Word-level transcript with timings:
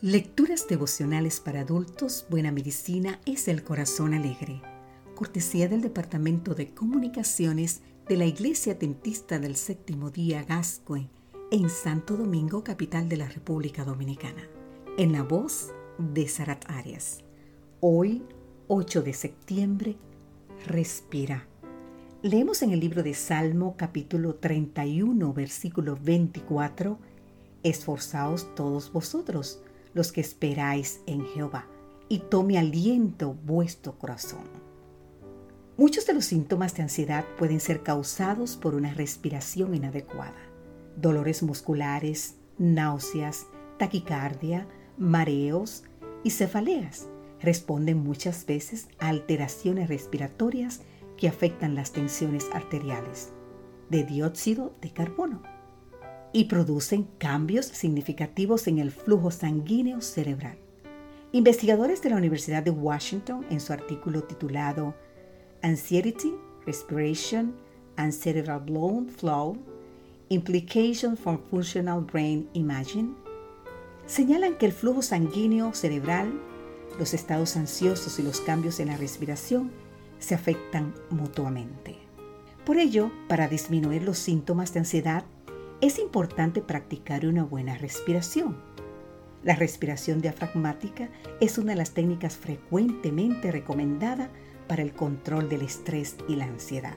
Lecturas 0.00 0.68
devocionales 0.68 1.40
para 1.40 1.62
adultos, 1.62 2.24
Buena 2.30 2.52
Medicina 2.52 3.18
es 3.26 3.48
el 3.48 3.64
Corazón 3.64 4.14
Alegre. 4.14 4.62
Cortesía 5.16 5.66
del 5.66 5.80
Departamento 5.80 6.54
de 6.54 6.72
Comunicaciones 6.72 7.82
de 8.06 8.16
la 8.16 8.24
Iglesia 8.24 8.76
Dentista 8.76 9.40
del 9.40 9.56
Séptimo 9.56 10.10
Día 10.10 10.44
Gascue 10.44 11.08
en 11.50 11.68
Santo 11.68 12.16
Domingo, 12.16 12.62
capital 12.62 13.08
de 13.08 13.16
la 13.16 13.26
República 13.26 13.84
Dominicana. 13.84 14.48
En 14.98 15.10
la 15.10 15.24
voz 15.24 15.72
de 15.98 16.28
Sarat 16.28 16.70
Arias. 16.70 17.24
Hoy, 17.80 18.22
8 18.68 19.02
de 19.02 19.14
septiembre, 19.14 19.96
respira. 20.64 21.48
Leemos 22.22 22.62
en 22.62 22.70
el 22.70 22.78
libro 22.78 23.02
de 23.02 23.14
Salmo 23.14 23.74
capítulo 23.76 24.36
31, 24.36 25.32
versículo 25.32 25.98
24, 26.00 27.00
Esforzaos 27.64 28.54
todos 28.54 28.92
vosotros, 28.92 29.60
los 29.98 30.12
que 30.12 30.20
esperáis 30.20 31.00
en 31.06 31.26
Jehová, 31.26 31.66
y 32.08 32.20
tome 32.20 32.56
aliento 32.56 33.34
vuestro 33.34 33.98
corazón. 33.98 34.44
Muchos 35.76 36.06
de 36.06 36.14
los 36.14 36.24
síntomas 36.24 36.72
de 36.76 36.84
ansiedad 36.84 37.24
pueden 37.36 37.58
ser 37.58 37.82
causados 37.82 38.56
por 38.56 38.76
una 38.76 38.94
respiración 38.94 39.74
inadecuada. 39.74 40.38
Dolores 40.96 41.42
musculares, 41.42 42.36
náuseas, 42.58 43.48
taquicardia, 43.76 44.68
mareos 44.98 45.82
y 46.22 46.30
cefaleas 46.30 47.08
responden 47.40 47.98
muchas 47.98 48.46
veces 48.46 48.86
a 49.00 49.08
alteraciones 49.08 49.88
respiratorias 49.88 50.82
que 51.16 51.26
afectan 51.26 51.74
las 51.74 51.90
tensiones 51.90 52.46
arteriales 52.52 53.32
de 53.90 54.04
dióxido 54.04 54.76
de 54.80 54.92
carbono 54.92 55.57
y 56.32 56.44
producen 56.44 57.08
cambios 57.18 57.66
significativos 57.66 58.66
en 58.66 58.78
el 58.78 58.90
flujo 58.90 59.30
sanguíneo 59.30 60.00
cerebral. 60.00 60.58
Investigadores 61.32 62.02
de 62.02 62.10
la 62.10 62.16
Universidad 62.16 62.62
de 62.62 62.70
Washington, 62.70 63.44
en 63.50 63.60
su 63.60 63.72
artículo 63.72 64.22
titulado 64.24 64.94
Anxiety, 65.62 66.34
Respiration 66.64 67.54
and 67.96 68.12
Cerebral 68.12 68.60
Blood 68.60 69.08
Flow, 69.08 69.58
Implications 70.30 71.18
for 71.18 71.40
Functional 71.50 72.02
Brain 72.02 72.48
Imaging, 72.52 73.16
señalan 74.06 74.56
que 74.56 74.66
el 74.66 74.72
flujo 74.72 75.02
sanguíneo 75.02 75.74
cerebral, 75.74 76.32
los 76.98 77.14
estados 77.14 77.56
ansiosos 77.56 78.18
y 78.18 78.22
los 78.22 78.40
cambios 78.40 78.80
en 78.80 78.88
la 78.88 78.96
respiración 78.96 79.70
se 80.18 80.34
afectan 80.34 80.94
mutuamente. 81.10 81.96
Por 82.64 82.78
ello, 82.78 83.10
para 83.28 83.48
disminuir 83.48 84.02
los 84.02 84.18
síntomas 84.18 84.72
de 84.72 84.80
ansiedad, 84.80 85.24
es 85.80 86.00
importante 86.00 86.60
practicar 86.60 87.24
una 87.26 87.44
buena 87.44 87.78
respiración. 87.78 88.56
La 89.44 89.54
respiración 89.54 90.20
diafragmática 90.20 91.08
es 91.40 91.56
una 91.56 91.72
de 91.72 91.78
las 91.78 91.92
técnicas 91.92 92.36
frecuentemente 92.36 93.52
recomendada 93.52 94.28
para 94.66 94.82
el 94.82 94.92
control 94.92 95.48
del 95.48 95.62
estrés 95.62 96.16
y 96.28 96.34
la 96.34 96.46
ansiedad. 96.46 96.96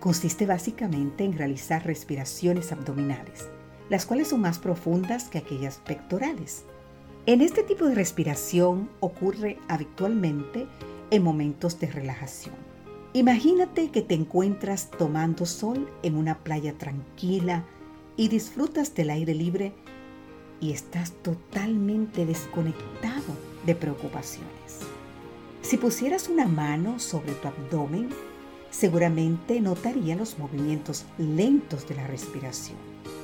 Consiste 0.00 0.44
básicamente 0.44 1.24
en 1.24 1.38
realizar 1.38 1.86
respiraciones 1.86 2.72
abdominales, 2.72 3.48
las 3.88 4.04
cuales 4.04 4.28
son 4.28 4.42
más 4.42 4.58
profundas 4.58 5.30
que 5.30 5.38
aquellas 5.38 5.78
pectorales. 5.78 6.66
En 7.24 7.40
este 7.40 7.62
tipo 7.62 7.86
de 7.86 7.94
respiración 7.94 8.90
ocurre 9.00 9.58
habitualmente 9.66 10.66
en 11.10 11.22
momentos 11.22 11.80
de 11.80 11.86
relajación. 11.86 12.54
Imagínate 13.14 13.90
que 13.90 14.02
te 14.02 14.14
encuentras 14.14 14.90
tomando 14.90 15.46
sol 15.46 15.90
en 16.02 16.16
una 16.16 16.40
playa 16.40 16.76
tranquila 16.76 17.64
y 18.16 18.28
disfrutas 18.28 18.94
del 18.94 19.10
aire 19.10 19.34
libre 19.34 19.72
y 20.60 20.72
estás 20.72 21.12
totalmente 21.22 22.26
desconectado 22.26 23.34
de 23.66 23.74
preocupaciones. 23.74 24.80
Si 25.62 25.76
pusieras 25.76 26.28
una 26.28 26.46
mano 26.46 26.98
sobre 26.98 27.32
tu 27.32 27.48
abdomen, 27.48 28.10
seguramente 28.70 29.60
notaría 29.60 30.16
los 30.16 30.38
movimientos 30.38 31.04
lentos 31.18 31.88
de 31.88 31.94
la 31.94 32.06
respiración. 32.06 32.76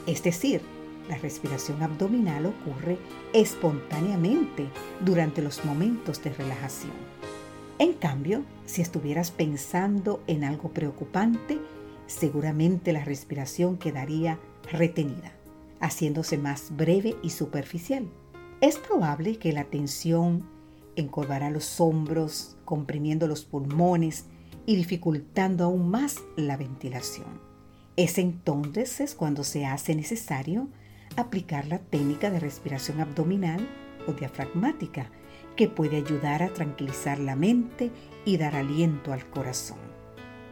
Es 0.07 0.23
decir, 0.23 0.63
la 1.09 1.19
respiración 1.19 1.83
abdominal 1.83 2.47
ocurre 2.47 2.99
espontáneamente 3.33 4.69
durante 5.05 5.43
los 5.43 5.65
momentos 5.65 6.23
de 6.23 6.33
relajación. 6.33 6.93
En 7.79 7.95
cambio, 7.95 8.43
si 8.67 8.83
estuvieras 8.83 9.31
pensando 9.31 10.23
en 10.27 10.45
algo 10.45 10.69
preocupante, 10.71 11.59
seguramente 12.07 12.93
la 12.93 13.05
respiración 13.05 13.77
quedaría 13.77 14.39
retenida, 14.71 15.33
haciéndose 15.81 16.39
más 16.39 16.77
breve 16.77 17.17
y 17.23 17.31
superficial. 17.31 18.09
Es 18.61 18.79
probable 18.79 19.39
que 19.39 19.53
la 19.53 19.65
tensión 19.65 20.49
encorvará 20.97 21.51
los 21.51 21.81
hombros, 21.81 22.57
comprimiendo 22.65 23.27
los 23.27 23.45
pulmones 23.45 24.27
y 24.67 24.77
dificultando 24.77 25.65
aún 25.65 25.91
más 25.91 26.17
la 26.37 26.57
ventilación. 26.57 27.41
Es 27.97 28.19
entonces 28.19 29.15
cuando 29.15 29.45
se 29.45 29.67
hace 29.67 29.95
necesario 29.95 30.69
aplicar 31.17 31.67
la 31.67 31.79
técnica 31.79 32.31
de 32.31 32.41
respiración 32.41 33.01
abdominal 33.01 33.67
o 34.07 34.13
diafragmática, 34.13 35.11
que 35.57 35.69
puede 35.69 35.97
ayudar 35.97 36.43
a 36.43 36.53
tranquilizar 36.53 37.19
la 37.19 37.37
mente 37.37 37.91
y 38.25 38.37
dar 38.37 38.57
aliento 38.57 39.13
al 39.13 39.29
corazón. 39.29 39.79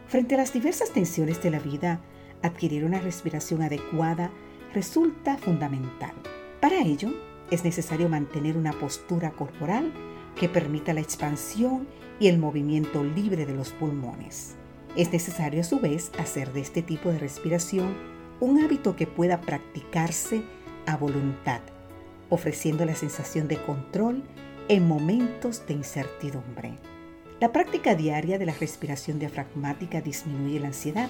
Frente 0.06 0.34
a 0.34 0.38
las 0.38 0.52
diversas 0.52 0.90
tensiones 0.92 1.42
de 1.42 1.50
la 1.50 1.58
vida, 1.58 2.00
adquirir 2.42 2.84
una 2.84 3.00
respiración 3.00 3.62
adecuada 3.62 4.30
resulta 4.74 5.36
fundamental. 5.38 6.12
Para 6.60 6.82
ello, 6.82 7.10
es 7.50 7.64
necesario 7.64 8.08
mantener 8.08 8.56
una 8.56 8.72
postura 8.72 9.30
corporal 9.30 9.92
que 10.36 10.48
permita 10.48 10.92
la 10.92 11.00
expansión 11.00 11.88
y 12.20 12.28
el 12.28 12.38
movimiento 12.38 13.02
libre 13.04 13.46
de 13.46 13.54
los 13.54 13.70
pulmones. 13.70 14.56
Es 14.96 15.12
necesario 15.12 15.60
a 15.60 15.64
su 15.64 15.80
vez 15.80 16.10
hacer 16.18 16.52
de 16.52 16.60
este 16.60 16.82
tipo 16.82 17.10
de 17.10 17.18
respiración 17.18 17.94
un 18.40 18.62
hábito 18.62 18.96
que 18.96 19.06
pueda 19.06 19.40
practicarse 19.40 20.42
a 20.86 20.96
voluntad, 20.96 21.60
ofreciendo 22.28 22.84
la 22.84 22.94
sensación 22.94 23.48
de 23.48 23.56
control 23.62 24.22
en 24.68 24.86
momentos 24.86 25.66
de 25.66 25.74
incertidumbre. 25.74 26.78
La 27.40 27.52
práctica 27.52 27.94
diaria 27.94 28.38
de 28.38 28.46
la 28.46 28.54
respiración 28.54 29.18
diafragmática 29.18 30.00
disminuye 30.00 30.60
la 30.60 30.68
ansiedad, 30.68 31.08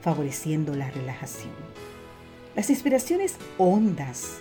favoreciendo 0.00 0.74
la 0.74 0.90
relajación. 0.90 1.52
Las 2.56 2.70
inspiraciones 2.70 3.36
hondas 3.58 4.38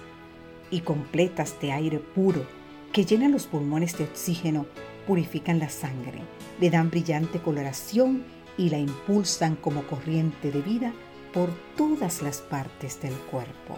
y 0.72 0.82
completas 0.82 1.56
de 1.62 1.72
aire 1.72 2.00
puro 2.00 2.46
que 2.92 3.06
llenan 3.06 3.32
los 3.32 3.46
pulmones 3.46 3.98
de 3.98 4.06
oxígeno 4.06 4.66
purifican 5.06 5.60
la 5.60 5.70
sangre, 5.70 6.22
le 6.60 6.70
dan 6.70 6.90
brillante 6.90 7.40
coloración 7.40 8.24
y 8.58 8.70
la 8.70 8.78
impulsan 8.78 9.56
como 9.56 9.84
corriente 9.88 10.52
de 10.52 10.62
vida 10.62 10.94
por 11.34 11.50
todas 11.76 12.22
las 12.22 12.42
partes 12.42 13.02
del 13.02 13.14
cuerpo. 13.14 13.78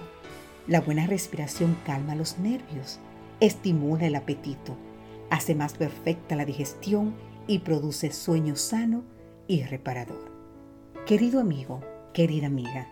La 0.68 0.81
buena 0.81 1.08
respiración 1.08 1.78
calma 1.86 2.16
los 2.16 2.40
nervios, 2.40 3.00
estimula 3.40 4.06
el 4.06 4.16
apetito, 4.16 4.78
hace 5.30 5.56
más 5.56 5.74
perfecta 5.74 6.36
la 6.36 6.46
digestión 6.46 7.16
y 7.47 7.59
produce 7.59 8.12
sueño 8.12 8.56
sano 8.56 9.03
y 9.47 9.64
reparador. 9.64 10.31
Querido 11.06 11.40
amigo, 11.40 11.82
querida 12.14 12.46
amiga, 12.46 12.88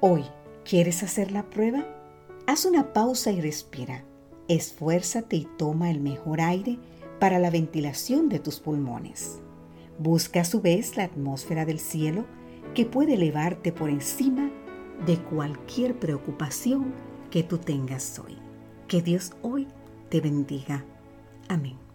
hoy, 0.00 0.24
¿quieres 0.64 1.04
hacer 1.04 1.30
la 1.30 1.48
prueba? 1.48 1.86
Haz 2.46 2.64
una 2.64 2.92
pausa 2.92 3.30
y 3.30 3.40
respira. 3.40 4.04
Esfuérzate 4.48 5.36
y 5.36 5.48
toma 5.56 5.90
el 5.92 6.00
mejor 6.00 6.40
aire 6.40 6.78
para 7.20 7.38
la 7.38 7.50
ventilación 7.50 8.28
de 8.28 8.40
tus 8.40 8.58
pulmones. 8.58 9.40
Busca 9.98 10.40
a 10.40 10.44
su 10.44 10.60
vez 10.60 10.96
la 10.96 11.04
atmósfera 11.04 11.64
del 11.64 11.78
cielo 11.78 12.26
que 12.74 12.84
puede 12.84 13.14
elevarte 13.14 13.70
por 13.70 13.90
encima 13.90 14.50
de 15.06 15.16
cualquier 15.16 15.98
preocupación 15.98 16.92
que 17.30 17.44
tú 17.44 17.58
tengas 17.58 18.18
hoy. 18.18 18.36
Que 18.88 19.02
Dios 19.02 19.32
hoy 19.42 19.68
te 20.10 20.20
bendiga. 20.20 20.84
Amén. 21.48 21.85